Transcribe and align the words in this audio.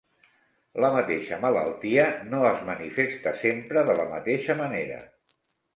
La 0.85 0.89
mateixa 0.95 1.39
malaltia 1.43 2.07
no 2.33 2.41
es 2.53 2.65
manifesta 2.71 3.35
sempre 3.47 3.87
de 3.91 4.01
la 4.03 4.11
mateixa 4.17 4.59
manera. 4.65 5.03